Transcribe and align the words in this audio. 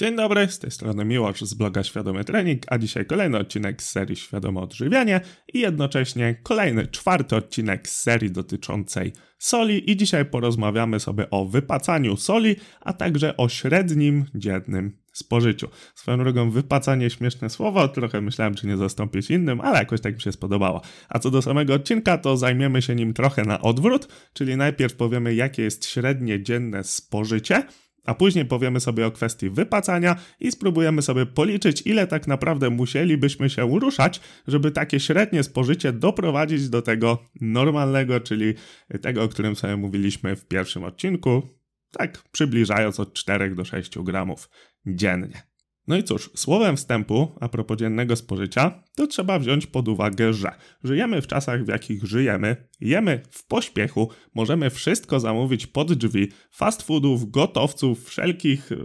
Dzień 0.00 0.16
dobry, 0.16 0.48
z 0.48 0.58
tej 0.58 0.70
strony 0.70 1.04
Miłosz 1.04 1.40
z 1.40 1.54
bloga 1.54 1.82
Świadomy 1.82 2.24
Trening, 2.24 2.62
a 2.66 2.78
dzisiaj 2.78 3.06
kolejny 3.06 3.38
odcinek 3.38 3.82
z 3.82 3.90
serii 3.90 4.16
Świadome 4.16 4.60
Odżywianie 4.60 5.20
i 5.54 5.60
jednocześnie 5.60 6.34
kolejny, 6.42 6.86
czwarty 6.86 7.36
odcinek 7.36 7.88
z 7.88 8.02
serii 8.02 8.30
dotyczącej 8.30 9.12
soli 9.38 9.90
i 9.90 9.96
dzisiaj 9.96 10.24
porozmawiamy 10.24 11.00
sobie 11.00 11.30
o 11.30 11.44
wypacaniu 11.44 12.16
soli, 12.16 12.56
a 12.80 12.92
także 12.92 13.36
o 13.36 13.48
średnim 13.48 14.24
dziennym 14.34 14.98
spożyciu. 15.12 15.68
Swoją 15.94 16.18
drogą 16.18 16.50
wypacanie 16.50 17.10
śmieszne 17.10 17.50
słowo, 17.50 17.88
trochę 17.88 18.20
myślałem 18.20 18.54
czy 18.54 18.66
nie 18.66 18.76
zastąpić 18.76 19.30
innym, 19.30 19.60
ale 19.60 19.78
jakoś 19.78 20.00
tak 20.00 20.14
mi 20.14 20.20
się 20.20 20.32
spodobało. 20.32 20.82
A 21.08 21.18
co 21.18 21.30
do 21.30 21.42
samego 21.42 21.74
odcinka, 21.74 22.18
to 22.18 22.36
zajmiemy 22.36 22.82
się 22.82 22.94
nim 22.94 23.14
trochę 23.14 23.42
na 23.42 23.60
odwrót, 23.60 24.08
czyli 24.32 24.56
najpierw 24.56 24.94
powiemy 24.94 25.34
jakie 25.34 25.62
jest 25.62 25.86
średnie 25.86 26.42
dzienne 26.42 26.84
spożycie, 26.84 27.62
a 28.08 28.14
później 28.14 28.44
powiemy 28.44 28.80
sobie 28.80 29.06
o 29.06 29.10
kwestii 29.10 29.50
wypacania 29.50 30.16
i 30.40 30.52
spróbujemy 30.52 31.02
sobie 31.02 31.26
policzyć, 31.26 31.82
ile 31.86 32.06
tak 32.06 32.26
naprawdę 32.26 32.70
musielibyśmy 32.70 33.50
się 33.50 33.78
ruszać, 33.78 34.20
żeby 34.46 34.70
takie 34.70 35.00
średnie 35.00 35.42
spożycie 35.42 35.92
doprowadzić 35.92 36.68
do 36.68 36.82
tego 36.82 37.18
normalnego, 37.40 38.20
czyli 38.20 38.54
tego, 39.02 39.22
o 39.22 39.28
którym 39.28 39.56
sobie 39.56 39.76
mówiliśmy 39.76 40.36
w 40.36 40.46
pierwszym 40.46 40.84
odcinku, 40.84 41.42
tak 41.90 42.22
przybliżając 42.32 43.00
od 43.00 43.14
4 43.14 43.54
do 43.54 43.64
6 43.64 43.98
gramów 43.98 44.50
dziennie. 44.86 45.47
No 45.88 45.96
i 45.96 46.04
cóż, 46.04 46.30
słowem 46.36 46.76
wstępu, 46.76 47.28
a 47.40 47.48
propos 47.48 47.78
dziennego 47.78 48.16
spożycia, 48.16 48.82
to 48.96 49.06
trzeba 49.06 49.38
wziąć 49.38 49.66
pod 49.66 49.88
uwagę, 49.88 50.32
że 50.32 50.50
żyjemy 50.84 51.22
w 51.22 51.26
czasach, 51.26 51.64
w 51.64 51.68
jakich 51.68 52.04
żyjemy, 52.04 52.68
jemy 52.80 53.22
w 53.30 53.46
pośpiechu, 53.46 54.10
możemy 54.34 54.70
wszystko 54.70 55.20
zamówić 55.20 55.66
pod 55.66 55.92
drzwi, 55.92 56.28
fast 56.50 56.82
foodów, 56.82 57.30
gotowców, 57.30 58.04
wszelkich 58.04 58.72
e, 58.72 58.76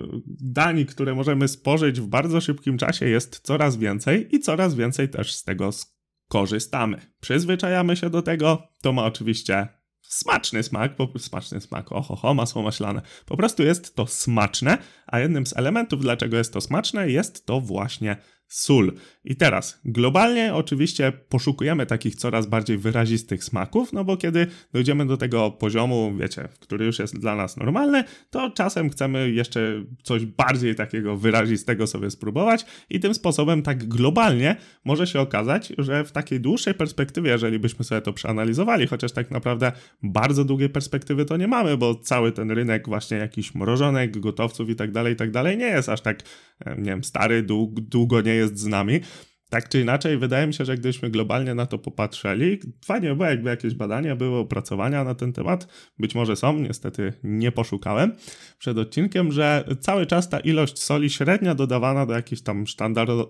dań, 0.41 0.85
które 0.85 1.15
możemy 1.15 1.47
spożyć 1.47 2.01
w 2.01 2.07
bardzo 2.07 2.41
szybkim 2.41 2.77
czasie 2.77 3.09
jest 3.09 3.39
coraz 3.39 3.77
więcej 3.77 4.35
i 4.35 4.39
coraz 4.39 4.75
więcej 4.75 5.09
też 5.09 5.33
z 5.33 5.43
tego 5.43 5.69
korzystamy. 6.27 7.01
Przyzwyczajamy 7.19 7.95
się 7.95 8.09
do 8.09 8.21
tego, 8.21 8.67
to 8.81 8.93
ma 8.93 9.05
oczywiście 9.05 9.67
smaczny 10.07 10.63
smak, 10.63 10.95
po, 10.95 11.19
smaczny 11.19 11.61
smak, 11.61 11.91
oho, 11.91 12.33
masło 12.33 12.61
maślane. 12.61 13.01
Po 13.25 13.37
prostu 13.37 13.63
jest 13.63 13.95
to 13.95 14.07
smaczne, 14.07 14.77
a 15.07 15.19
jednym 15.19 15.45
z 15.45 15.57
elementów, 15.57 16.01
dlaczego 16.01 16.37
jest 16.37 16.53
to 16.53 16.61
smaczne, 16.61 17.09
jest 17.09 17.45
to 17.45 17.61
właśnie 17.61 18.17
sól. 18.53 18.91
I 19.25 19.35
teraz, 19.35 19.79
globalnie 19.85 20.53
oczywiście 20.53 21.11
poszukujemy 21.11 21.85
takich 21.85 22.15
coraz 22.15 22.45
bardziej 22.45 22.77
wyrazistych 22.77 23.43
smaków, 23.43 23.93
no 23.93 24.03
bo 24.03 24.17
kiedy 24.17 24.47
dojdziemy 24.73 25.05
do 25.05 25.17
tego 25.17 25.51
poziomu, 25.51 26.13
wiecie, 26.19 26.47
który 26.59 26.85
już 26.85 26.99
jest 26.99 27.19
dla 27.19 27.35
nas 27.35 27.57
normalny, 27.57 28.03
to 28.29 28.51
czasem 28.51 28.89
chcemy 28.89 29.31
jeszcze 29.31 29.83
coś 30.03 30.25
bardziej 30.25 30.75
takiego 30.75 31.17
wyrazistego 31.17 31.87
sobie 31.87 32.11
spróbować 32.11 32.65
i 32.89 32.99
tym 32.99 33.13
sposobem 33.13 33.61
tak 33.61 33.87
globalnie 33.87 34.55
może 34.85 35.07
się 35.07 35.19
okazać, 35.19 35.73
że 35.77 36.03
w 36.03 36.11
takiej 36.11 36.39
dłuższej 36.39 36.73
perspektywie, 36.73 37.31
jeżeli 37.31 37.59
byśmy 37.59 37.85
sobie 37.85 38.01
to 38.01 38.13
przeanalizowali, 38.13 38.87
chociaż 38.87 39.11
tak 39.11 39.31
naprawdę 39.31 39.71
bardzo 40.03 40.45
długiej 40.45 40.69
perspektywy 40.69 41.25
to 41.25 41.37
nie 41.37 41.47
mamy, 41.47 41.77
bo 41.77 41.95
cały 41.95 42.31
ten 42.31 42.51
rynek 42.51 42.87
właśnie 42.87 43.17
jakichś 43.17 43.55
mrożonek, 43.55 44.19
gotowców 44.19 44.69
i 44.69 44.75
tak 44.75 44.91
dalej, 44.91 45.13
i 45.13 45.15
tak 45.15 45.31
dalej 45.31 45.57
nie 45.57 45.67
jest 45.67 45.89
aż 45.89 46.01
tak, 46.01 46.19
e, 46.65 46.75
nie 46.77 46.83
wiem, 46.83 47.03
stary, 47.03 47.45
długo 47.89 48.21
nie 48.21 48.33
jest 48.33 48.42
z 48.47 48.65
nami. 48.65 48.99
Tak 49.49 49.69
czy 49.69 49.81
inaczej, 49.81 50.17
wydaje 50.17 50.47
mi 50.47 50.53
się, 50.53 50.65
że 50.65 50.77
gdybyśmy 50.77 51.09
globalnie 51.09 51.55
na 51.55 51.65
to 51.65 51.77
popatrzyli, 51.77 52.59
fajnie 52.85 53.15
było, 53.15 53.29
jakby 53.29 53.49
jakieś 53.49 53.73
badania 53.73 54.15
były, 54.15 54.37
opracowania 54.37 55.03
na 55.03 55.15
ten 55.15 55.33
temat, 55.33 55.67
być 55.99 56.15
może 56.15 56.35
są, 56.35 56.59
niestety 56.59 57.13
nie 57.23 57.51
poszukałem 57.51 58.15
przed 58.57 58.77
odcinkiem, 58.77 59.31
że 59.31 59.63
cały 59.79 60.05
czas 60.05 60.29
ta 60.29 60.39
ilość 60.39 60.79
soli 60.79 61.09
średnia 61.09 61.55
dodawana 61.55 62.05
do 62.05 62.13
jakichś 62.13 62.41
tam 62.41 62.65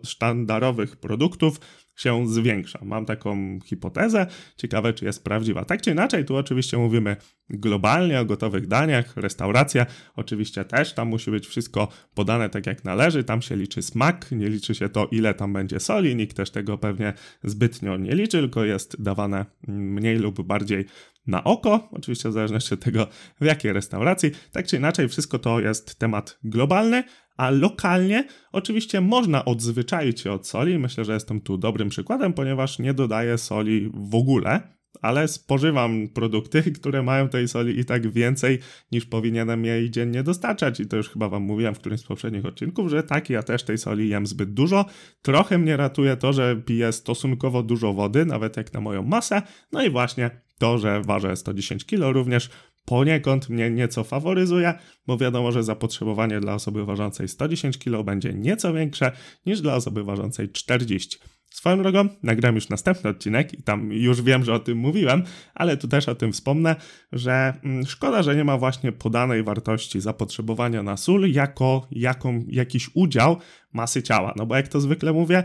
sztandarowych 0.03 0.95
produktów 0.95 1.59
się 1.95 2.27
zwiększa. 2.27 2.79
Mam 2.83 3.05
taką 3.05 3.59
hipotezę, 3.65 4.27
ciekawe 4.57 4.93
czy 4.93 5.05
jest 5.05 5.23
prawdziwa. 5.23 5.65
Tak 5.65 5.81
czy 5.81 5.91
inaczej, 5.91 6.25
tu 6.25 6.35
oczywiście 6.35 6.77
mówimy 6.77 7.15
globalnie 7.49 8.19
o 8.19 8.25
gotowych 8.25 8.67
daniach, 8.67 9.17
restauracja 9.17 9.85
oczywiście 10.15 10.65
też, 10.65 10.93
tam 10.93 11.07
musi 11.07 11.31
być 11.31 11.47
wszystko 11.47 11.87
podane 12.13 12.49
tak 12.49 12.67
jak 12.67 12.83
należy, 12.83 13.23
tam 13.23 13.41
się 13.41 13.55
liczy 13.55 13.81
smak, 13.81 14.31
nie 14.31 14.49
liczy 14.49 14.75
się 14.75 14.89
to 14.89 15.07
ile 15.11 15.33
tam 15.33 15.53
będzie 15.53 15.79
soli, 15.79 16.15
nikt 16.15 16.37
też 16.37 16.51
tego 16.51 16.77
pewnie 16.77 17.13
zbytnio 17.43 17.97
nie 17.97 18.15
liczy, 18.15 18.39
tylko 18.39 18.65
jest 18.65 19.03
dawane 19.03 19.45
mniej 19.67 20.17
lub 20.17 20.41
bardziej 20.41 20.85
na 21.27 21.43
oko, 21.43 21.89
oczywiście 21.91 22.29
w 22.29 22.33
zależności 22.33 22.73
od 22.73 22.79
tego 22.79 23.07
w 23.41 23.45
jakiej 23.45 23.73
restauracji. 23.73 24.31
Tak 24.51 24.67
czy 24.67 24.77
inaczej, 24.77 25.09
wszystko 25.09 25.39
to 25.39 25.59
jest 25.59 25.99
temat 25.99 26.39
globalny, 26.43 27.03
a 27.37 27.49
lokalnie 27.49 28.27
oczywiście 28.51 29.01
można 29.01 29.45
odzwyczaić 29.45 30.21
się 30.21 30.31
od 30.31 30.47
soli. 30.47 30.79
Myślę, 30.79 31.05
że 31.05 31.13
jestem 31.13 31.41
tu 31.41 31.57
dobrym 31.57 31.89
przykładem, 31.89 32.33
ponieważ 32.33 32.79
nie 32.79 32.93
dodaję 32.93 33.37
soli 33.37 33.91
w 33.93 34.15
ogóle, 34.15 34.73
ale 35.01 35.27
spożywam 35.27 36.07
produkty, 36.07 36.63
które 36.79 37.03
mają 37.03 37.29
tej 37.29 37.47
soli 37.47 37.79
i 37.79 37.85
tak 37.85 38.11
więcej 38.11 38.59
niż 38.91 39.05
powinienem 39.05 39.65
jej 39.65 39.91
dziennie 39.91 40.23
dostarczać. 40.23 40.79
I 40.79 40.87
to 40.87 40.97
już 40.97 41.09
chyba 41.09 41.29
Wam 41.29 41.43
mówiłem 41.43 41.75
w 41.75 41.79
którymś 41.79 42.01
z 42.01 42.03
poprzednich 42.03 42.45
odcinków, 42.45 42.89
że 42.89 43.03
tak, 43.03 43.29
ja 43.29 43.43
też 43.43 43.63
tej 43.63 43.77
soli 43.77 44.09
jem 44.09 44.27
zbyt 44.27 44.53
dużo. 44.53 44.85
Trochę 45.21 45.57
mnie 45.57 45.77
ratuje 45.77 46.17
to, 46.17 46.33
że 46.33 46.61
piję 46.65 46.91
stosunkowo 46.91 47.63
dużo 47.63 47.93
wody, 47.93 48.25
nawet 48.25 48.57
jak 48.57 48.73
na 48.73 48.81
moją 48.81 49.03
masę. 49.03 49.41
No 49.71 49.83
i 49.83 49.89
właśnie 49.89 50.29
to, 50.57 50.77
że 50.77 51.01
ważę 51.01 51.35
110 51.35 51.85
kg 51.85 52.13
również 52.13 52.49
poniekąd 52.85 53.49
mnie 53.49 53.69
nieco 53.69 54.03
faworyzuje, 54.03 54.73
bo 55.07 55.17
wiadomo, 55.17 55.51
że 55.51 55.63
zapotrzebowanie 55.63 56.39
dla 56.39 56.53
osoby 56.53 56.85
ważącej 56.85 57.27
110 57.27 57.77
kg 57.77 58.03
będzie 58.03 58.33
nieco 58.33 58.73
większe 58.73 59.11
niż 59.45 59.61
dla 59.61 59.75
osoby 59.75 60.03
ważącej 60.03 60.49
40 60.49 61.17
Swoją 61.53 61.77
drogą, 61.77 62.09
nagram 62.23 62.55
już 62.55 62.69
następny 62.69 63.09
odcinek 63.09 63.53
i 63.53 63.63
tam 63.63 63.91
już 63.91 64.21
wiem, 64.21 64.43
że 64.43 64.53
o 64.53 64.59
tym 64.59 64.77
mówiłem, 64.77 65.23
ale 65.53 65.77
tu 65.77 65.87
też 65.87 66.09
o 66.09 66.15
tym 66.15 66.31
wspomnę, 66.31 66.75
że 67.11 67.53
mm, 67.63 67.85
szkoda, 67.85 68.23
że 68.23 68.35
nie 68.35 68.43
ma 68.43 68.57
właśnie 68.57 68.91
podanej 68.91 69.43
wartości 69.43 70.01
zapotrzebowania 70.01 70.83
na 70.83 70.97
sól 70.97 71.31
jako 71.31 71.87
jaką, 71.91 72.45
jakiś 72.47 72.89
udział 72.93 73.37
masy 73.73 74.03
ciała. 74.03 74.33
No 74.35 74.45
bo 74.45 74.55
jak 74.55 74.67
to 74.67 74.81
zwykle 74.81 75.13
mówię, 75.13 75.43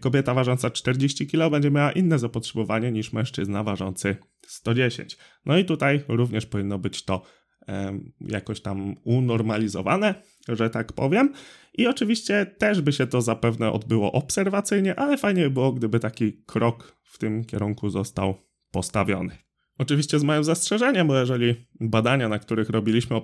kobieta 0.00 0.34
ważąca 0.34 0.70
40 0.70 1.26
kg 1.26 1.50
będzie 1.50 1.70
miała 1.70 1.92
inne 1.92 2.18
zapotrzebowanie 2.18 2.92
niż 2.92 3.12
mężczyzna 3.12 3.62
ważący 3.62 4.16
110. 4.46 5.16
No 5.46 5.58
i 5.58 5.64
tutaj 5.64 6.04
również 6.08 6.46
powinno 6.46 6.78
być 6.78 7.04
to 7.04 7.22
jakoś 8.20 8.60
tam 8.60 8.94
unormalizowane, 9.04 10.14
że 10.48 10.70
tak 10.70 10.92
powiem. 10.92 11.32
I 11.74 11.86
oczywiście 11.86 12.46
też 12.58 12.80
by 12.80 12.92
się 12.92 13.06
to 13.06 13.22
zapewne 13.22 13.72
odbyło 13.72 14.12
obserwacyjnie, 14.12 14.98
ale 14.98 15.18
fajnie 15.18 15.42
by 15.42 15.50
było, 15.50 15.72
gdyby 15.72 16.00
taki 16.00 16.32
krok 16.32 16.96
w 17.02 17.18
tym 17.18 17.44
kierunku 17.44 17.90
został 17.90 18.34
postawiony. 18.70 19.45
Oczywiście 19.78 20.18
z 20.18 20.24
małym 20.24 20.44
zastrzeżeniem, 20.44 21.06
bo 21.06 21.18
jeżeli 21.18 21.54
badania, 21.80 22.28
na 22.28 22.38
których 22.38 22.70
robiliśmy 22.70 23.16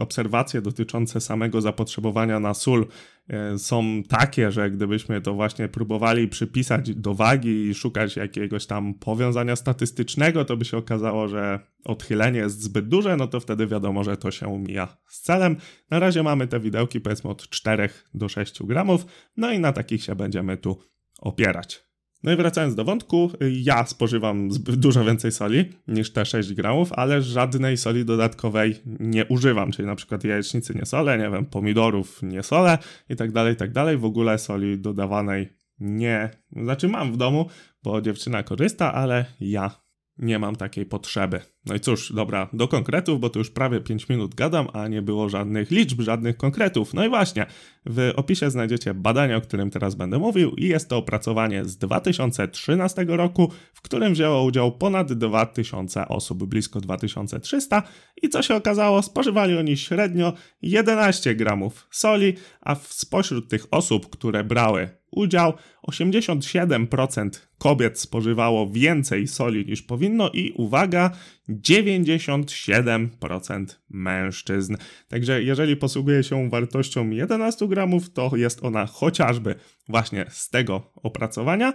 obserwacje 0.00 0.62
dotyczące 0.62 1.20
samego 1.20 1.60
zapotrzebowania 1.60 2.40
na 2.40 2.54
sól 2.54 2.86
e, 3.28 3.58
są 3.58 4.02
takie, 4.08 4.50
że 4.52 4.70
gdybyśmy 4.70 5.20
to 5.20 5.34
właśnie 5.34 5.68
próbowali 5.68 6.28
przypisać 6.28 6.94
do 6.94 7.14
wagi 7.14 7.68
i 7.68 7.74
szukać 7.74 8.16
jakiegoś 8.16 8.66
tam 8.66 8.94
powiązania 8.94 9.56
statystycznego, 9.56 10.44
to 10.44 10.56
by 10.56 10.64
się 10.64 10.76
okazało, 10.76 11.28
że 11.28 11.60
odchylenie 11.84 12.38
jest 12.38 12.62
zbyt 12.62 12.88
duże, 12.88 13.16
no 13.16 13.26
to 13.26 13.40
wtedy 13.40 13.66
wiadomo, 13.66 14.04
że 14.04 14.16
to 14.16 14.30
się 14.30 14.58
mija 14.58 14.96
z 15.06 15.20
celem. 15.20 15.56
Na 15.90 15.98
razie 15.98 16.22
mamy 16.22 16.46
te 16.46 16.60
widełki 16.60 17.00
powiedzmy 17.00 17.30
od 17.30 17.48
4 17.48 17.88
do 18.14 18.28
6 18.28 18.62
gramów, 18.62 19.06
no 19.36 19.52
i 19.52 19.58
na 19.58 19.72
takich 19.72 20.04
się 20.04 20.14
będziemy 20.14 20.56
tu 20.56 20.80
opierać. 21.20 21.87
No 22.22 22.32
i 22.32 22.36
wracając 22.36 22.74
do 22.74 22.84
wątku, 22.84 23.30
ja 23.50 23.86
spożywam 23.86 24.48
dużo 24.58 25.04
więcej 25.04 25.32
soli 25.32 25.64
niż 25.88 26.12
te 26.12 26.26
6 26.26 26.54
gramów, 26.54 26.92
ale 26.92 27.22
żadnej 27.22 27.76
soli 27.76 28.04
dodatkowej 28.04 28.74
nie 28.86 29.26
używam, 29.26 29.72
czyli 29.72 29.88
na 29.88 29.94
przykład 29.96 30.24
jajecznicy 30.24 30.74
nie 30.74 30.86
solę, 30.86 31.18
nie 31.18 31.30
wiem, 31.30 31.46
pomidorów 31.46 32.22
nie 32.22 32.42
solę 32.42 32.78
i 33.08 33.16
tak 33.16 33.32
dalej, 33.32 33.54
i 33.54 33.56
tak 33.56 33.72
dalej. 33.72 33.98
W 33.98 34.04
ogóle 34.04 34.38
soli 34.38 34.78
dodawanej 34.78 35.48
nie, 35.80 36.30
znaczy 36.52 36.88
mam 36.88 37.12
w 37.12 37.16
domu, 37.16 37.48
bo 37.82 38.00
dziewczyna 38.00 38.42
korzysta, 38.42 38.94
ale 38.94 39.24
ja 39.40 39.70
nie 40.18 40.38
mam 40.38 40.56
takiej 40.56 40.86
potrzeby. 40.86 41.40
No 41.68 41.74
i 41.74 41.80
cóż, 41.80 42.12
dobra, 42.12 42.48
do 42.52 42.68
konkretów, 42.68 43.20
bo 43.20 43.30
tu 43.30 43.38
już 43.38 43.50
prawie 43.50 43.80
5 43.80 44.08
minut 44.08 44.34
gadam, 44.34 44.68
a 44.72 44.88
nie 44.88 45.02
było 45.02 45.28
żadnych 45.28 45.70
liczb, 45.70 46.00
żadnych 46.00 46.36
konkretów. 46.36 46.94
No 46.94 47.04
i 47.04 47.08
właśnie, 47.08 47.46
w 47.86 48.12
opisie 48.16 48.50
znajdziecie 48.50 48.94
badanie, 48.94 49.36
o 49.36 49.40
którym 49.40 49.70
teraz 49.70 49.94
będę 49.94 50.18
mówił 50.18 50.50
i 50.50 50.68
jest 50.68 50.88
to 50.88 50.96
opracowanie 50.96 51.64
z 51.64 51.76
2013 51.76 53.04
roku, 53.08 53.52
w 53.74 53.82
którym 53.82 54.12
wzięło 54.12 54.44
udział 54.44 54.72
ponad 54.72 55.12
2000 55.12 56.08
osób, 56.08 56.44
blisko 56.44 56.80
2300 56.80 57.82
i 58.22 58.28
co 58.28 58.42
się 58.42 58.54
okazało, 58.54 59.02
spożywali 59.02 59.58
oni 59.58 59.76
średnio 59.76 60.32
11 60.62 61.34
gramów 61.34 61.88
soli, 61.90 62.34
a 62.60 62.74
spośród 62.74 63.48
tych 63.48 63.66
osób, 63.70 64.10
które 64.10 64.44
brały 64.44 64.98
udział, 65.10 65.52
87% 65.88 67.30
kobiet 67.58 68.00
spożywało 68.00 68.70
więcej 68.70 69.28
soli 69.28 69.66
niż 69.66 69.82
powinno 69.82 70.30
i 70.30 70.52
uwaga, 70.56 71.10
97% 71.48 73.66
mężczyzn. 73.90 74.76
Także 75.08 75.42
jeżeli 75.42 75.76
posługuje 75.76 76.22
się 76.22 76.50
wartością 76.50 77.10
11 77.10 77.68
gramów, 77.68 78.10
to 78.10 78.30
jest 78.36 78.64
ona 78.64 78.86
chociażby 78.86 79.54
właśnie 79.88 80.26
z 80.30 80.50
tego 80.50 80.92
opracowania, 81.02 81.72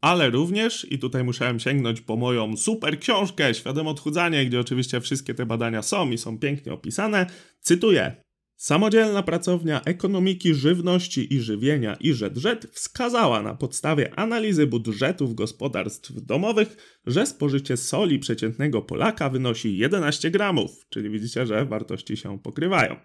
ale 0.00 0.30
również, 0.30 0.92
i 0.92 0.98
tutaj 0.98 1.24
musiałem 1.24 1.60
sięgnąć 1.60 2.00
po 2.00 2.16
moją 2.16 2.56
super 2.56 3.00
książkę 3.00 3.54
Świadome 3.54 3.90
Odchudzanie, 3.90 4.46
gdzie 4.46 4.60
oczywiście 4.60 5.00
wszystkie 5.00 5.34
te 5.34 5.46
badania 5.46 5.82
są 5.82 6.10
i 6.10 6.18
są 6.18 6.38
pięknie 6.38 6.72
opisane, 6.72 7.26
cytuję. 7.60 8.23
Samodzielna 8.56 9.22
pracownia 9.22 9.82
ekonomiki 9.84 10.54
żywności 10.54 11.34
i 11.34 11.40
żywienia 11.40 11.96
i 12.00 12.12
żedżet 12.12 12.66
wskazała 12.72 13.42
na 13.42 13.54
podstawie 13.54 14.18
analizy 14.18 14.66
budżetów 14.66 15.34
gospodarstw 15.34 16.12
domowych, 16.12 17.00
że 17.06 17.26
spożycie 17.26 17.76
soli 17.76 18.18
przeciętnego 18.18 18.82
Polaka 18.82 19.30
wynosi 19.30 19.78
11 19.78 20.30
gramów, 20.30 20.86
czyli 20.88 21.10
widzicie, 21.10 21.46
że 21.46 21.64
wartości 21.64 22.16
się 22.16 22.38
pokrywają. 22.38 22.96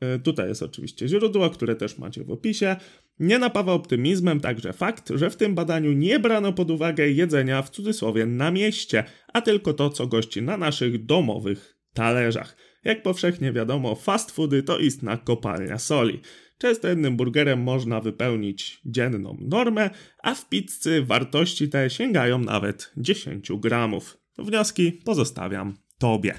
E, 0.00 0.18
tutaj 0.18 0.48
jest 0.48 0.62
oczywiście 0.62 1.08
źródło, 1.08 1.50
które 1.50 1.76
też 1.76 1.98
macie 1.98 2.24
w 2.24 2.30
opisie. 2.30 2.76
Nie 3.18 3.38
napawa 3.38 3.72
optymizmem 3.72 4.40
także 4.40 4.72
fakt, 4.72 5.10
że 5.14 5.30
w 5.30 5.36
tym 5.36 5.54
badaniu 5.54 5.92
nie 5.92 6.18
brano 6.18 6.52
pod 6.52 6.70
uwagę 6.70 7.10
jedzenia 7.10 7.62
w 7.62 7.70
cudzysłowie 7.70 8.26
na 8.26 8.50
mieście, 8.50 9.04
a 9.32 9.40
tylko 9.40 9.72
to, 9.72 9.90
co 9.90 10.06
gości 10.06 10.42
na 10.42 10.56
naszych 10.56 11.04
domowych 11.06 11.78
talerzach. 11.94 12.56
Jak 12.84 13.02
powszechnie 13.02 13.52
wiadomo, 13.52 13.94
fast 13.94 14.30
foody 14.30 14.62
to 14.62 14.78
istna 14.78 15.16
kopalnia 15.16 15.78
soli. 15.78 16.20
Często 16.58 16.88
jednym 16.88 17.16
burgerem 17.16 17.62
można 17.62 18.00
wypełnić 18.00 18.80
dzienną 18.84 19.36
normę, 19.40 19.90
a 20.22 20.34
w 20.34 20.48
pizzy 20.48 21.02
wartości 21.02 21.68
te 21.68 21.90
sięgają 21.90 22.38
nawet 22.38 22.92
10 22.96 23.52
gramów. 23.52 24.18
Wnioski 24.38 24.92
pozostawiam 24.92 25.74
Tobie. 25.98 26.34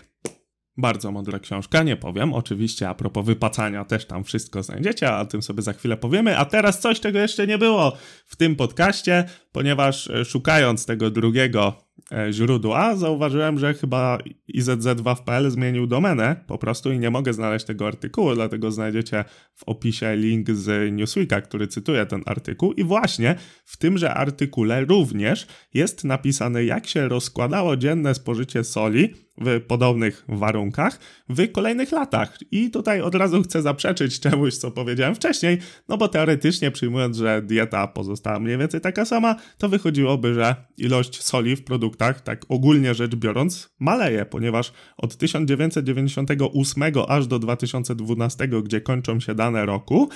Bardzo 0.77 1.11
mądra 1.11 1.39
książka, 1.39 1.83
nie 1.83 1.95
powiem. 1.95 2.33
Oczywiście 2.33 2.89
a 2.89 2.95
propos 2.95 3.25
wypacania 3.25 3.85
też 3.85 4.05
tam 4.05 4.23
wszystko 4.23 4.63
znajdziecie, 4.63 5.11
a 5.11 5.21
o 5.21 5.25
tym 5.25 5.41
sobie 5.41 5.61
za 5.61 5.73
chwilę 5.73 5.97
powiemy. 5.97 6.37
A 6.37 6.45
teraz 6.45 6.79
coś, 6.79 6.99
czego 6.99 7.19
jeszcze 7.19 7.47
nie 7.47 7.57
było 7.57 7.97
w 8.25 8.35
tym 8.35 8.55
podcaście, 8.55 9.23
ponieważ 9.51 10.09
e, 10.09 10.25
szukając 10.25 10.85
tego 10.85 11.09
drugiego 11.09 11.84
E, 12.11 12.33
źródła, 12.33 12.95
zauważyłem, 12.95 13.59
że 13.59 13.73
chyba 13.73 14.17
IZZ2.pl 14.55 15.51
zmienił 15.51 15.87
domenę 15.87 16.35
po 16.47 16.57
prostu 16.57 16.91
i 16.91 16.99
nie 16.99 17.09
mogę 17.09 17.33
znaleźć 17.33 17.65
tego 17.65 17.87
artykułu, 17.87 18.35
dlatego 18.35 18.71
znajdziecie 18.71 19.25
w 19.55 19.63
opisie 19.63 20.15
link 20.15 20.51
z 20.51 20.93
Newsweeka, 20.93 21.41
który 21.41 21.67
cytuje 21.67 22.05
ten 22.05 22.21
artykuł. 22.25 22.73
I 22.73 22.83
właśnie 22.83 23.35
w 23.65 23.77
tymże 23.77 24.13
artykule 24.13 24.85
również 24.85 25.47
jest 25.73 26.03
napisane, 26.03 26.65
jak 26.65 26.87
się 26.87 27.07
rozkładało 27.07 27.77
dzienne 27.77 28.15
spożycie 28.15 28.63
soli 28.63 29.13
w 29.37 29.61
podobnych 29.67 30.25
warunkach 30.27 30.99
w 31.29 31.51
kolejnych 31.51 31.91
latach. 31.91 32.37
I 32.51 32.71
tutaj 32.71 33.01
od 33.01 33.15
razu 33.15 33.41
chcę 33.43 33.61
zaprzeczyć 33.61 34.19
czemuś, 34.19 34.53
co 34.53 34.71
powiedziałem 34.71 35.15
wcześniej, 35.15 35.57
no 35.87 35.97
bo 35.97 36.07
teoretycznie 36.07 36.71
przyjmując, 36.71 37.17
że 37.17 37.41
dieta 37.41 37.87
pozostała 37.87 38.39
mniej 38.39 38.57
więcej 38.57 38.81
taka 38.81 39.05
sama, 39.05 39.35
to 39.57 39.69
wychodziłoby, 39.69 40.33
że 40.33 40.55
ilość 40.77 41.23
soli 41.23 41.55
w 41.55 41.63
produktach, 41.63 42.21
tak 42.21 42.45
ogólnie 42.49 42.93
rzecz 42.93 43.15
biorąc, 43.15 43.69
maleje, 43.79 44.25
ponieważ 44.25 44.73
od 44.97 45.17
1998 45.17 46.83
aż 47.07 47.27
do 47.27 47.39
2012, 47.39 48.47
gdzie 48.47 48.81
kończą 48.81 49.19
się 49.19 49.35
dane 49.35 49.65
roku, 49.65 50.09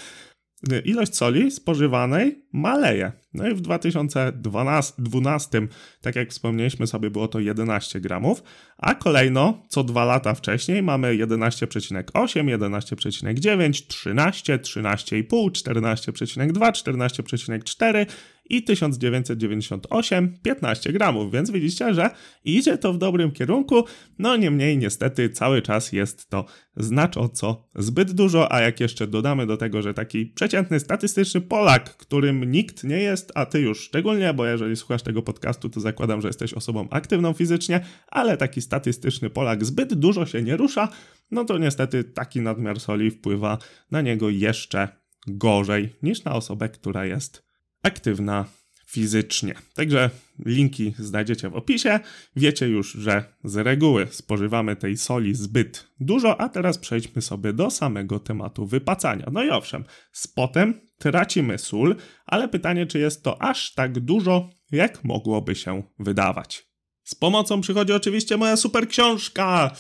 ilość 0.85 1.15
soli 1.15 1.51
spożywanej 1.51 2.45
maleje. 2.51 3.11
No 3.33 3.47
i 3.47 3.53
w 3.53 3.61
2012, 3.61 5.67
tak 6.01 6.15
jak 6.15 6.29
wspomnieliśmy 6.29 6.88
sobie, 6.88 7.09
było 7.09 7.27
to 7.27 7.39
11 7.39 8.01
gramów, 8.01 8.44
a 8.77 8.95
kolejno 8.95 9.65
co 9.69 9.83
dwa 9.83 10.06
lata 10.06 10.33
wcześniej 10.33 10.83
mamy 10.83 11.07
11,8, 11.07 12.57
11,9, 12.57 13.88
13, 13.88 14.57
13,5, 14.57 15.51
14,2, 15.51 16.71
14,4 16.71 18.06
i 18.49 18.63
1998 18.63 20.37
15 20.43 20.93
gramów, 20.93 21.31
więc 21.31 21.51
widzicie, 21.51 21.93
że 21.93 22.09
idzie 22.43 22.77
to 22.77 22.93
w 22.93 22.97
dobrym 22.97 23.31
kierunku, 23.31 23.85
no 24.19 24.37
niemniej 24.37 24.77
niestety 24.77 25.29
cały 25.29 25.61
czas 25.61 25.91
jest 25.91 26.29
to 26.29 26.45
znacząco 26.77 27.69
zbyt 27.75 28.11
dużo, 28.11 28.51
a 28.51 28.61
jak 28.61 28.79
jeszcze 28.79 29.07
dodamy 29.07 29.47
do 29.47 29.57
tego, 29.57 29.81
że 29.81 29.93
taki 29.93 30.25
przeciętny 30.25 30.79
statystyczny 30.79 31.41
Polak, 31.41 31.97
którym 31.97 32.51
nikt 32.51 32.83
nie 32.83 32.97
jest, 32.97 33.31
a 33.35 33.45
ty 33.45 33.59
już 33.59 33.79
szczególnie, 33.79 34.33
bo 34.33 34.45
jeżeli 34.45 34.75
słuchasz 34.75 35.01
tego 35.01 35.21
podcastu, 35.21 35.69
to 35.69 35.79
zakładam, 35.79 36.21
że 36.21 36.27
jesteś 36.27 36.53
osobą 36.53 36.87
aktywną 36.89 37.33
fizycznie, 37.33 37.85
ale 38.07 38.37
taki 38.37 38.61
statystyczny 38.61 39.29
Polak 39.29 39.65
zbyt 39.65 39.93
dużo 39.93 40.25
się 40.25 40.41
nie 40.41 40.57
rusza, 40.57 40.89
no 41.31 41.45
to 41.45 41.57
niestety 41.57 42.03
taki 42.03 42.41
nadmiar 42.41 42.79
soli 42.79 43.11
wpływa 43.11 43.57
na 43.91 44.01
niego 44.01 44.29
jeszcze 44.29 44.87
gorzej 45.27 45.95
niż 46.03 46.23
na 46.23 46.35
osobę, 46.35 46.69
która 46.69 47.05
jest 47.05 47.48
aktywna 47.83 48.45
fizycznie. 48.89 49.53
Także 49.73 50.09
linki 50.45 50.93
znajdziecie 50.99 51.49
w 51.49 51.55
opisie. 51.55 51.99
Wiecie 52.35 52.67
już, 52.67 52.91
że 52.91 53.23
z 53.43 53.55
reguły 53.57 54.07
spożywamy 54.11 54.75
tej 54.75 54.97
soli 54.97 55.35
zbyt 55.35 55.87
dużo, 55.99 56.41
a 56.41 56.49
teraz 56.49 56.77
przejdźmy 56.77 57.21
sobie 57.21 57.53
do 57.53 57.71
samego 57.71 58.19
tematu 58.19 58.65
wypacania. 58.65 59.25
No 59.31 59.43
i 59.43 59.49
owszem, 59.49 59.83
z 60.11 60.27
potem 60.27 60.81
tracimy 60.97 61.57
sól, 61.57 61.95
ale 62.25 62.47
pytanie, 62.47 62.85
czy 62.85 62.99
jest 62.99 63.23
to 63.23 63.41
aż 63.41 63.73
tak 63.73 63.99
dużo, 63.99 64.49
jak 64.71 65.03
mogłoby 65.03 65.55
się 65.55 65.83
wydawać. 65.99 66.69
Z 67.03 67.15
pomocą 67.15 67.61
przychodzi 67.61 67.93
oczywiście 67.93 68.37
moja 68.37 68.55
super 68.55 68.87
książka. 68.87 69.71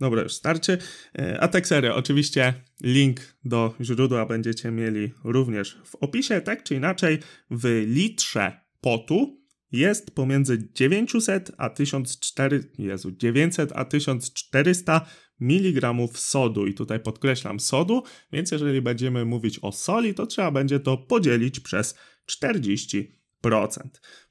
Dobra, 0.00 0.22
już 0.22 0.34
starczy. 0.34 0.78
E, 1.18 1.40
a 1.40 1.64
serio, 1.64 1.96
oczywiście 1.96 2.54
link 2.82 3.20
do 3.44 3.74
źródła 3.80 4.26
będziecie 4.26 4.70
mieli 4.70 5.12
również 5.24 5.78
w 5.84 5.94
opisie. 5.94 6.40
Tak 6.40 6.62
czy 6.62 6.74
inaczej, 6.74 7.18
w 7.50 7.84
litrze 7.86 8.60
potu 8.80 9.44
jest 9.72 10.14
pomiędzy 10.14 10.68
900 10.74 11.52
a 11.58 11.70
1400, 11.70 12.68
Jezu, 12.78 13.10
900 13.10 13.72
a 13.74 13.84
1400 13.84 15.06
mg 15.40 15.94
sodu. 16.14 16.66
I 16.66 16.74
tutaj 16.74 17.00
podkreślam 17.00 17.60
sodu, 17.60 18.02
więc 18.32 18.50
jeżeli 18.50 18.82
będziemy 18.82 19.24
mówić 19.24 19.58
o 19.62 19.72
soli, 19.72 20.14
to 20.14 20.26
trzeba 20.26 20.50
będzie 20.50 20.80
to 20.80 20.96
podzielić 20.96 21.60
przez 21.60 21.94
40%. 22.30 23.04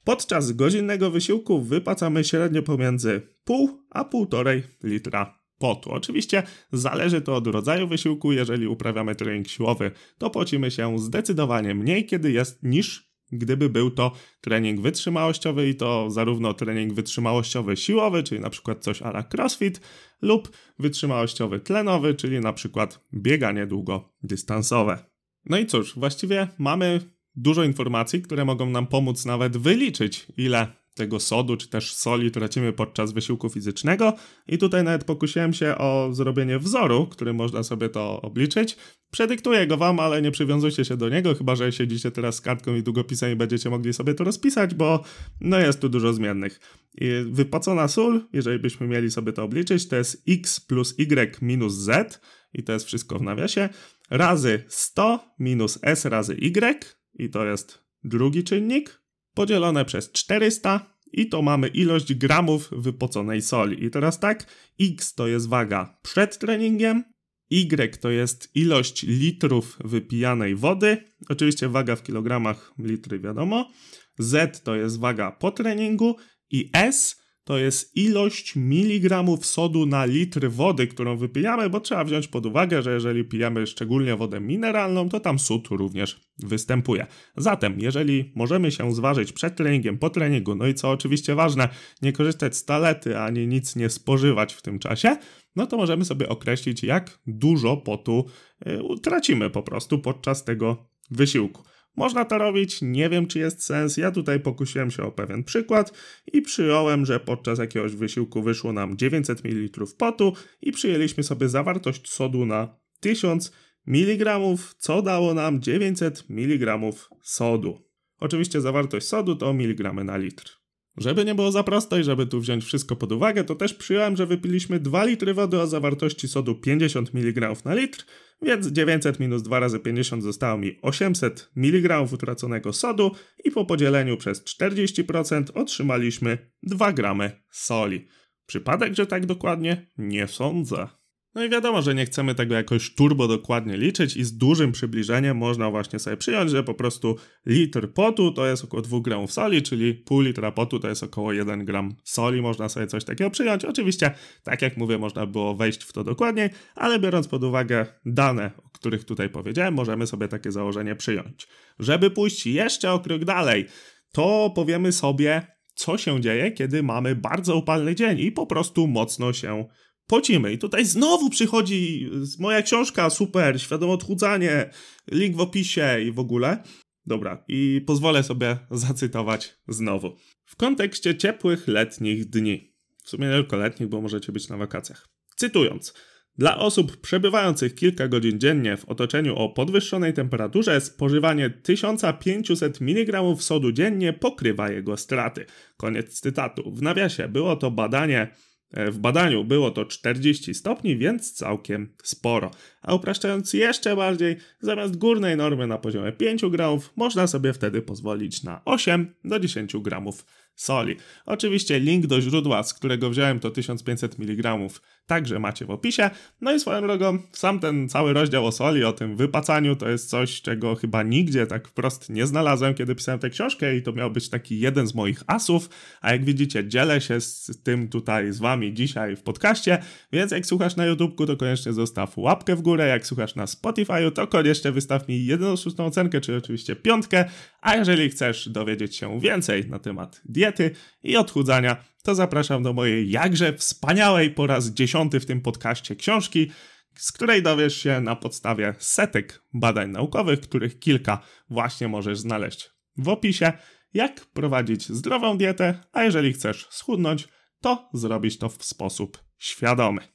Podczas 0.04 0.52
godzinnego 0.52 1.10
wysiłku 1.10 1.62
wypacamy 1.62 2.24
średnio 2.24 2.62
pomiędzy 2.62 3.22
pół 3.44 3.82
a 3.90 4.04
1,5 4.04 4.62
litra 4.82 5.43
potu. 5.64 5.90
Oczywiście 5.90 6.42
zależy 6.72 7.20
to 7.20 7.34
od 7.36 7.46
rodzaju 7.46 7.88
wysiłku. 7.88 8.32
Jeżeli 8.32 8.66
uprawiamy 8.66 9.14
trening 9.14 9.48
siłowy, 9.48 9.90
to 10.18 10.30
pocimy 10.30 10.70
się 10.70 10.98
zdecydowanie 10.98 11.74
mniej, 11.74 12.06
kiedy 12.06 12.32
jest 12.32 12.62
niż 12.62 13.14
gdyby 13.32 13.68
był 13.68 13.90
to 13.90 14.12
trening 14.40 14.80
wytrzymałościowy 14.80 15.68
i 15.68 15.74
to 15.74 16.10
zarówno 16.10 16.54
trening 16.54 16.92
wytrzymałościowy 16.92 17.76
siłowy, 17.76 18.22
czyli 18.22 18.40
na 18.40 18.50
przykład 18.50 18.82
coś 18.82 19.02
ala 19.02 19.24
crossfit, 19.34 19.80
lub 20.22 20.56
wytrzymałościowy 20.78 21.60
tlenowy, 21.60 22.14
czyli 22.14 22.40
na 22.40 22.52
przykład 22.52 23.04
bieganie 23.14 23.66
długodystansowe. 23.66 25.04
No 25.46 25.58
i 25.58 25.66
cóż, 25.66 25.94
właściwie 25.98 26.48
mamy 26.58 27.00
dużo 27.36 27.64
informacji, 27.64 28.22
które 28.22 28.44
mogą 28.44 28.70
nam 28.70 28.86
pomóc 28.86 29.24
nawet 29.24 29.56
wyliczyć, 29.56 30.26
ile 30.36 30.83
tego 30.94 31.20
sodu 31.20 31.56
czy 31.56 31.68
też 31.68 31.94
soli 31.94 32.30
tracimy 32.30 32.72
podczas 32.72 33.12
wysiłku 33.12 33.48
fizycznego. 33.48 34.12
I 34.48 34.58
tutaj 34.58 34.84
nawet 34.84 35.04
pokusiłem 35.04 35.52
się 35.52 35.78
o 35.78 36.08
zrobienie 36.12 36.58
wzoru, 36.58 37.06
który 37.06 37.32
można 37.32 37.62
sobie 37.62 37.88
to 37.88 38.22
obliczyć. 38.22 38.76
Przedyktuję 39.10 39.66
go 39.66 39.76
wam, 39.76 40.00
ale 40.00 40.22
nie 40.22 40.30
przywiązujcie 40.30 40.84
się 40.84 40.96
do 40.96 41.08
niego, 41.08 41.34
chyba 41.34 41.56
że 41.56 41.72
siedzicie 41.72 42.10
teraz 42.10 42.34
z 42.36 42.40
kartką 42.40 42.74
i 42.74 42.82
długopisem 42.82 43.32
i 43.32 43.36
będziecie 43.36 43.70
mogli 43.70 43.92
sobie 43.92 44.14
to 44.14 44.24
rozpisać, 44.24 44.74
bo 44.74 45.04
no 45.40 45.58
jest 45.58 45.80
tu 45.80 45.88
dużo 45.88 46.12
zmiennych. 46.12 46.60
I 46.94 47.10
wypłacona 47.30 47.88
sól, 47.88 48.28
jeżeli 48.32 48.58
byśmy 48.58 48.86
mieli 48.86 49.10
sobie 49.10 49.32
to 49.32 49.44
obliczyć, 49.44 49.88
to 49.88 49.96
jest 49.96 50.22
x 50.28 50.60
plus 50.60 50.94
y 50.98 51.42
minus 51.42 51.74
z. 51.74 52.20
I 52.54 52.62
to 52.62 52.72
jest 52.72 52.86
wszystko 52.86 53.18
w 53.18 53.22
nawiasie, 53.22 53.68
razy 54.10 54.64
100 54.68 55.34
minus 55.38 55.78
s 55.82 56.04
razy 56.04 56.32
y. 56.32 56.84
I 57.18 57.30
to 57.30 57.46
jest 57.46 57.84
drugi 58.04 58.44
czynnik, 58.44 59.03
podzielone 59.34 59.84
przez 59.84 60.12
400 60.12 60.94
i 61.12 61.28
to 61.28 61.42
mamy 61.42 61.68
ilość 61.68 62.14
gramów 62.14 62.68
wypoconej 62.72 63.42
soli. 63.42 63.84
I 63.84 63.90
teraz 63.90 64.20
tak, 64.20 64.46
x 64.80 65.14
to 65.14 65.26
jest 65.26 65.48
waga 65.48 65.98
przed 66.02 66.38
treningiem, 66.38 67.04
y 67.50 67.98
to 68.00 68.10
jest 68.10 68.50
ilość 68.54 69.02
litrów 69.02 69.78
wypijanej 69.84 70.56
wody, 70.56 71.04
oczywiście 71.28 71.68
waga 71.68 71.96
w 71.96 72.02
kilogramach 72.02 72.72
litry 72.78 73.20
wiadomo, 73.20 73.70
z 74.18 74.62
to 74.64 74.74
jest 74.74 74.98
waga 74.98 75.32
po 75.32 75.50
treningu 75.50 76.16
i 76.50 76.70
s 76.72 77.23
to 77.44 77.58
jest 77.58 77.96
ilość 77.96 78.56
miligramów 78.56 79.46
sodu 79.46 79.86
na 79.86 80.04
litr 80.04 80.50
wody, 80.50 80.86
którą 80.86 81.16
wypijamy, 81.16 81.70
bo 81.70 81.80
trzeba 81.80 82.04
wziąć 82.04 82.28
pod 82.28 82.46
uwagę, 82.46 82.82
że 82.82 82.94
jeżeli 82.94 83.24
pijemy 83.24 83.66
szczególnie 83.66 84.16
wodę 84.16 84.40
mineralną, 84.40 85.08
to 85.08 85.20
tam 85.20 85.38
sód 85.38 85.68
również 85.68 86.20
występuje. 86.38 87.06
Zatem, 87.36 87.80
jeżeli 87.80 88.32
możemy 88.34 88.70
się 88.70 88.94
zważyć 88.94 89.32
przed 89.32 89.56
treningiem, 89.56 89.98
po 89.98 90.10
treningu, 90.10 90.54
no 90.54 90.66
i 90.66 90.74
co 90.74 90.90
oczywiście 90.90 91.34
ważne, 91.34 91.68
nie 92.02 92.12
korzystać 92.12 92.56
z 92.56 92.64
talety 92.64 93.18
ani 93.18 93.46
nic 93.46 93.76
nie 93.76 93.90
spożywać 93.90 94.54
w 94.54 94.62
tym 94.62 94.78
czasie, 94.78 95.16
no 95.56 95.66
to 95.66 95.76
możemy 95.76 96.04
sobie 96.04 96.28
określić, 96.28 96.82
jak 96.82 97.18
dużo 97.26 97.76
potu 97.76 98.26
y, 98.66 99.00
tracimy 99.02 99.50
po 99.50 99.62
prostu 99.62 99.98
podczas 99.98 100.44
tego 100.44 100.88
wysiłku. 101.10 101.62
Można 101.96 102.24
to 102.24 102.38
robić, 102.38 102.82
nie 102.82 103.08
wiem 103.08 103.26
czy 103.26 103.38
jest 103.38 103.64
sens. 103.64 103.96
Ja 103.96 104.10
tutaj 104.10 104.40
pokusiłem 104.40 104.90
się 104.90 105.02
o 105.02 105.12
pewien 105.12 105.44
przykład 105.44 105.92
i 106.32 106.42
przyjąłem, 106.42 107.06
że 107.06 107.20
podczas 107.20 107.58
jakiegoś 107.58 107.94
wysiłku 107.94 108.42
wyszło 108.42 108.72
nam 108.72 108.96
900 108.96 109.44
ml 109.44 109.84
potu 109.98 110.32
i 110.62 110.72
przyjęliśmy 110.72 111.22
sobie 111.22 111.48
zawartość 111.48 112.12
sodu 112.12 112.46
na 112.46 112.76
1000 113.00 113.52
mg, 113.86 114.40
co 114.78 115.02
dało 115.02 115.34
nam 115.34 115.62
900 115.62 116.24
mg 116.30 116.78
sodu. 117.22 117.78
Oczywiście 118.20 118.60
zawartość 118.60 119.06
sodu 119.06 119.36
to 119.36 119.54
miligramy 119.54 120.04
na 120.04 120.16
litr. 120.16 120.63
Żeby 120.96 121.24
nie 121.24 121.34
było 121.34 121.52
za 121.52 121.62
prosto 121.62 121.98
i 121.98 122.04
żeby 122.04 122.26
tu 122.26 122.40
wziąć 122.40 122.64
wszystko 122.64 122.96
pod 122.96 123.12
uwagę, 123.12 123.44
to 123.44 123.54
też 123.54 123.74
przyjąłem, 123.74 124.16
że 124.16 124.26
wypiliśmy 124.26 124.80
2 124.80 125.04
litry 125.04 125.34
wody 125.34 125.60
o 125.60 125.66
zawartości 125.66 126.28
sodu 126.28 126.54
50 126.54 127.14
mg 127.14 127.54
na 127.64 127.74
litr, 127.74 128.04
więc 128.42 128.66
900 128.66 129.20
minus 129.20 129.42
2 129.42 129.60
razy 129.60 129.80
50 129.80 130.22
zostało 130.22 130.58
mi 130.58 130.78
800 130.82 131.50
mg 131.56 132.00
utraconego 132.12 132.72
sodu 132.72 133.10
i 133.44 133.50
po 133.50 133.64
podzieleniu 133.64 134.16
przez 134.16 134.44
40% 134.44 135.44
otrzymaliśmy 135.54 136.50
2 136.62 136.92
gramy 136.92 137.42
soli. 137.50 138.08
Przypadek, 138.46 138.94
że 138.94 139.06
tak 139.06 139.26
dokładnie? 139.26 139.90
Nie 139.98 140.28
sądzę. 140.28 140.88
No 141.34 141.44
i 141.44 141.50
wiadomo, 141.50 141.82
że 141.82 141.94
nie 141.94 142.06
chcemy 142.06 142.34
tego 142.34 142.54
jakoś 142.54 142.94
turbo 142.94 143.28
dokładnie 143.28 143.76
liczyć 143.76 144.16
i 144.16 144.24
z 144.24 144.36
dużym 144.36 144.72
przybliżeniem 144.72 145.36
można 145.36 145.70
właśnie 145.70 145.98
sobie 145.98 146.16
przyjąć, 146.16 146.50
że 146.50 146.62
po 146.62 146.74
prostu 146.74 147.16
litr 147.46 147.92
potu 147.92 148.32
to 148.32 148.46
jest 148.46 148.64
około 148.64 148.82
2 148.82 149.00
gramów 149.00 149.32
soli, 149.32 149.62
czyli 149.62 149.94
pół 149.94 150.20
litra 150.20 150.52
potu 150.52 150.80
to 150.80 150.88
jest 150.88 151.02
około 151.02 151.32
1 151.32 151.64
gram 151.64 151.94
soli, 152.04 152.42
można 152.42 152.68
sobie 152.68 152.86
coś 152.86 153.04
takiego 153.04 153.30
przyjąć. 153.30 153.64
Oczywiście, 153.64 154.10
tak 154.42 154.62
jak 154.62 154.76
mówię, 154.76 154.98
można 154.98 155.26
było 155.26 155.54
wejść 155.54 155.84
w 155.84 155.92
to 155.92 156.04
dokładniej, 156.04 156.48
ale 156.74 156.98
biorąc 156.98 157.28
pod 157.28 157.44
uwagę 157.44 157.86
dane, 158.06 158.50
o 158.64 158.70
których 158.70 159.04
tutaj 159.04 159.28
powiedziałem, 159.28 159.74
możemy 159.74 160.06
sobie 160.06 160.28
takie 160.28 160.52
założenie 160.52 160.96
przyjąć. 160.96 161.48
Żeby 161.78 162.10
pójść 162.10 162.46
jeszcze 162.46 162.92
o 162.92 162.98
krok 162.98 163.24
dalej, 163.24 163.66
to 164.12 164.52
powiemy 164.54 164.92
sobie, 164.92 165.46
co 165.74 165.98
się 165.98 166.20
dzieje, 166.20 166.52
kiedy 166.52 166.82
mamy 166.82 167.16
bardzo 167.16 167.56
upalny 167.56 167.94
dzień 167.94 168.18
i 168.18 168.32
po 168.32 168.46
prostu 168.46 168.86
mocno 168.86 169.32
się 169.32 169.64
pocimy. 170.06 170.52
I 170.52 170.58
tutaj 170.58 170.84
znowu 170.84 171.30
przychodzi 171.30 172.10
moja 172.38 172.62
książka, 172.62 173.10
super, 173.10 173.60
świadome 173.60 173.92
odchudzanie, 173.92 174.70
link 175.10 175.36
w 175.36 175.40
opisie 175.40 176.00
i 176.06 176.12
w 176.12 176.18
ogóle. 176.18 176.62
Dobra, 177.06 177.44
i 177.48 177.80
pozwolę 177.86 178.22
sobie 178.22 178.58
zacytować 178.70 179.56
znowu. 179.68 180.16
W 180.44 180.56
kontekście 180.56 181.16
ciepłych 181.16 181.68
letnich 181.68 182.24
dni. 182.24 182.74
W 183.04 183.08
sumie 183.08 183.28
nie 183.28 183.34
tylko 183.34 183.56
letnich, 183.56 183.88
bo 183.88 184.00
możecie 184.00 184.32
być 184.32 184.48
na 184.48 184.56
wakacjach. 184.56 185.08
Cytując. 185.36 185.94
Dla 186.38 186.58
osób 186.58 186.96
przebywających 186.96 187.74
kilka 187.74 188.08
godzin 188.08 188.40
dziennie 188.40 188.76
w 188.76 188.84
otoczeniu 188.84 189.36
o 189.36 189.48
podwyższonej 189.48 190.14
temperaturze 190.14 190.80
spożywanie 190.80 191.50
1500 191.50 192.80
mg 192.80 193.36
sodu 193.38 193.72
dziennie 193.72 194.12
pokrywa 194.12 194.70
jego 194.70 194.96
straty. 194.96 195.46
Koniec 195.76 196.20
cytatu. 196.20 196.72
W 196.72 196.82
nawiasie 196.82 197.28
było 197.28 197.56
to 197.56 197.70
badanie 197.70 198.30
w 198.72 198.98
badaniu 198.98 199.44
było 199.44 199.70
to 199.70 199.84
40 199.84 200.54
stopni, 200.54 200.96
więc 200.96 201.32
całkiem 201.32 201.94
sporo. 202.02 202.50
A 202.82 202.94
upraszczając 202.94 203.52
jeszcze 203.52 203.96
bardziej, 203.96 204.36
zamiast 204.60 204.96
górnej 204.96 205.36
normy 205.36 205.66
na 205.66 205.78
poziomie 205.78 206.12
5 206.12 206.46
gramów, 206.46 206.92
można 206.96 207.26
sobie 207.26 207.52
wtedy 207.52 207.82
pozwolić 207.82 208.42
na 208.42 208.62
8 208.64 209.14
do 209.24 209.38
10 209.38 209.76
gramów 209.76 210.26
soli. 210.54 210.96
Oczywiście 211.26 211.80
link 211.80 212.06
do 212.06 212.20
źródła, 212.20 212.62
z 212.62 212.74
którego 212.74 213.10
wziąłem 213.10 213.40
to 213.40 213.50
1500 213.50 214.18
mg, 214.18 214.58
także 215.06 215.38
macie 215.38 215.66
w 215.66 215.70
opisie. 215.70 216.10
No 216.40 216.54
i 216.54 216.60
swoją 216.60 216.82
drogą, 216.82 217.18
sam 217.32 217.60
ten 217.60 217.88
cały 217.88 218.12
rozdział 218.12 218.46
o 218.46 218.52
soli, 218.52 218.84
o 218.84 218.92
tym 218.92 219.16
wypacaniu, 219.16 219.76
to 219.76 219.88
jest 219.88 220.10
coś, 220.10 220.42
czego 220.42 220.74
chyba 220.74 221.02
nigdzie 221.02 221.46
tak 221.46 221.68
wprost 221.68 222.10
nie 222.10 222.26
znalazłem, 222.26 222.74
kiedy 222.74 222.94
pisałem 222.94 223.18
tę 223.18 223.30
książkę 223.30 223.76
i 223.76 223.82
to 223.82 223.92
miał 223.92 224.10
być 224.10 224.28
taki 224.28 224.60
jeden 224.60 224.86
z 224.86 224.94
moich 224.94 225.22
asów, 225.26 225.68
a 226.00 226.12
jak 226.12 226.24
widzicie, 226.24 226.68
dzielę 226.68 227.00
się 227.00 227.20
z 227.20 227.62
tym 227.62 227.88
tutaj 227.88 228.32
z 228.32 228.38
wami 228.38 228.74
dzisiaj 228.74 229.16
w 229.16 229.22
podcaście, 229.22 229.78
więc 230.12 230.32
jak 230.32 230.46
słuchasz 230.46 230.76
na 230.76 230.86
YouTubeku, 230.86 231.26
to 231.26 231.36
koniecznie 231.36 231.72
zostaw 231.72 232.18
łapkę 232.18 232.56
w 232.56 232.62
górę, 232.62 232.88
jak 232.88 233.06
słuchasz 233.06 233.34
na 233.34 233.44
Spotify'u, 233.44 234.12
to 234.12 234.26
koniecznie 234.26 234.72
wystaw 234.72 235.08
mi 235.08 235.26
jedną 235.26 235.56
szóstą 235.56 235.86
ocenkę, 235.86 236.20
czyli 236.20 236.38
oczywiście 236.38 236.76
piątkę, 236.76 237.24
a 237.64 237.76
jeżeli 237.76 238.10
chcesz 238.10 238.48
dowiedzieć 238.48 238.96
się 238.96 239.20
więcej 239.20 239.68
na 239.68 239.78
temat 239.78 240.20
diety 240.24 240.70
i 241.02 241.16
odchudzania, 241.16 241.84
to 242.02 242.14
zapraszam 242.14 242.62
do 242.62 242.72
mojej 242.72 243.10
jakże 243.10 243.52
wspaniałej 243.52 244.30
po 244.30 244.46
raz 244.46 244.70
dziesiąty 244.70 245.20
w 245.20 245.26
tym 245.26 245.40
podcaście 245.40 245.96
książki, 245.96 246.50
z 246.94 247.12
której 247.12 247.42
dowiesz 247.42 247.76
się 247.76 248.00
na 248.00 248.16
podstawie 248.16 248.74
setek 248.78 249.42
badań 249.52 249.90
naukowych, 249.90 250.40
których 250.40 250.78
kilka 250.78 251.22
właśnie 251.50 251.88
możesz 251.88 252.18
znaleźć 252.18 252.70
w 252.96 253.08
opisie, 253.08 253.52
jak 253.94 254.20
prowadzić 254.20 254.88
zdrową 254.88 255.38
dietę, 255.38 255.80
a 255.92 256.02
jeżeli 256.02 256.32
chcesz 256.32 256.66
schudnąć, 256.70 257.28
to 257.60 257.88
zrobić 257.94 258.38
to 258.38 258.48
w 258.48 258.64
sposób 258.64 259.18
świadomy. 259.38 260.13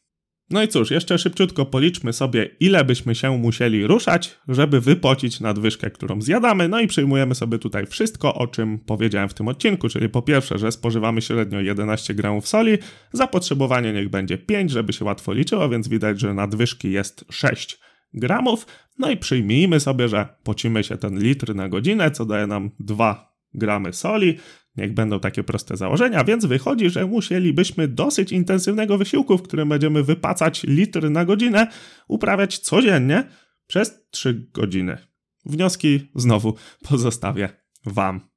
No 0.51 0.63
i 0.63 0.67
cóż, 0.67 0.91
jeszcze 0.91 1.17
szybciutko 1.17 1.65
policzmy 1.65 2.13
sobie, 2.13 2.49
ile 2.59 2.85
byśmy 2.85 3.15
się 3.15 3.37
musieli 3.37 3.87
ruszać, 3.87 4.39
żeby 4.47 4.81
wypocić 4.81 5.39
nadwyżkę, 5.39 5.91
którą 5.91 6.21
zjadamy. 6.21 6.67
No 6.67 6.79
i 6.79 6.87
przyjmujemy 6.87 7.35
sobie 7.35 7.59
tutaj 7.59 7.85
wszystko, 7.85 8.33
o 8.33 8.47
czym 8.47 8.79
powiedziałem 8.79 9.29
w 9.29 9.33
tym 9.33 9.47
odcinku, 9.47 9.89
czyli 9.89 10.09
po 10.09 10.21
pierwsze, 10.21 10.57
że 10.57 10.71
spożywamy 10.71 11.21
średnio 11.21 11.59
11 11.59 12.13
gramów 12.13 12.47
soli, 12.47 12.77
zapotrzebowanie 13.13 13.93
niech 13.93 14.09
będzie 14.09 14.37
5, 14.37 14.71
żeby 14.71 14.93
się 14.93 15.05
łatwo 15.05 15.33
liczyło, 15.33 15.69
więc 15.69 15.87
widać, 15.87 16.19
że 16.19 16.33
nadwyżki 16.33 16.91
jest 16.91 17.25
6 17.31 17.79
gramów. 18.13 18.65
No 18.99 19.11
i 19.11 19.17
przyjmijmy 19.17 19.79
sobie, 19.79 20.07
że 20.07 20.27
pocimy 20.43 20.83
się 20.83 20.97
ten 20.97 21.19
litr 21.19 21.55
na 21.55 21.69
godzinę, 21.69 22.11
co 22.11 22.25
daje 22.25 22.47
nam 22.47 22.71
2 22.79 23.33
gramy 23.53 23.93
soli. 23.93 24.37
Niech 24.79 24.93
będą 24.93 25.19
takie 25.19 25.43
proste 25.43 25.77
założenia, 25.77 26.23
więc 26.23 26.45
wychodzi, 26.45 26.89
że 26.89 27.05
musielibyśmy 27.05 27.87
dosyć 27.87 28.31
intensywnego 28.31 28.97
wysiłku, 28.97 29.37
w 29.37 29.41
którym 29.41 29.69
będziemy 29.69 30.03
wypacać 30.03 30.63
litr 30.63 31.11
na 31.11 31.25
godzinę, 31.25 31.67
uprawiać 32.07 32.59
codziennie 32.59 33.23
przez 33.67 34.09
3 34.11 34.47
godziny. 34.53 34.97
Wnioski 35.45 36.11
znowu 36.15 36.55
pozostawię 36.83 37.49
Wam. 37.85 38.29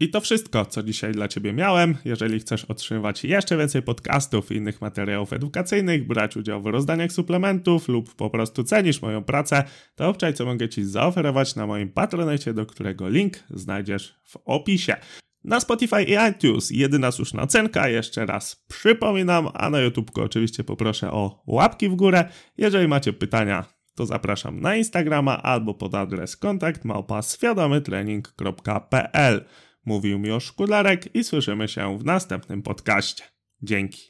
I 0.00 0.10
to 0.10 0.20
wszystko, 0.20 0.64
co 0.64 0.82
dzisiaj 0.82 1.12
dla 1.12 1.28
Ciebie 1.28 1.52
miałem. 1.52 1.96
Jeżeli 2.04 2.40
chcesz 2.40 2.64
otrzymywać 2.64 3.24
jeszcze 3.24 3.56
więcej 3.56 3.82
podcastów 3.82 4.52
i 4.52 4.56
innych 4.56 4.80
materiałów 4.80 5.32
edukacyjnych, 5.32 6.06
brać 6.06 6.36
udział 6.36 6.62
w 6.62 6.66
rozdaniach 6.66 7.12
suplementów 7.12 7.88
lub 7.88 8.14
po 8.14 8.30
prostu 8.30 8.64
cenisz 8.64 9.02
moją 9.02 9.24
pracę, 9.24 9.64
to 9.94 10.08
obczaj, 10.08 10.34
co 10.34 10.44
mogę 10.44 10.68
Ci 10.68 10.84
zaoferować 10.84 11.54
na 11.54 11.66
moim 11.66 11.88
patronecie, 11.88 12.54
do 12.54 12.66
którego 12.66 13.08
link 13.08 13.38
znajdziesz 13.50 14.14
w 14.24 14.36
opisie. 14.44 14.96
Na 15.46 15.60
Spotify 15.60 16.02
i 16.02 16.16
iTunes 16.30 16.70
jedyna 16.70 17.10
słuszna 17.10 17.42
ocenka, 17.42 17.88
jeszcze 17.88 18.26
raz 18.26 18.64
przypominam, 18.68 19.48
a 19.54 19.70
na 19.70 19.80
YouTubeku 19.80 20.22
oczywiście 20.22 20.64
poproszę 20.64 21.12
o 21.12 21.42
łapki 21.46 21.88
w 21.88 21.94
górę. 21.94 22.28
Jeżeli 22.58 22.88
macie 22.88 23.12
pytania, 23.12 23.64
to 23.94 24.06
zapraszam 24.06 24.60
na 24.60 24.76
Instagrama 24.76 25.42
albo 25.42 25.74
pod 25.74 25.94
adres 25.94 26.36
kontakt 26.36 26.84
małpa 26.84 27.22
Mówił 29.84 30.18
mi 30.18 30.30
o 30.30 30.40
Szkularek 30.40 31.14
i 31.14 31.24
słyszymy 31.24 31.68
się 31.68 31.98
w 31.98 32.04
następnym 32.04 32.62
podcaście. 32.62 33.24
Dzięki. 33.62 34.02